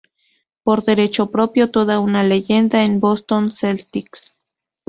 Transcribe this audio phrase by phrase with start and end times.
[0.63, 4.35] Por derecho propio, toda una leyenda en Boston Celtics.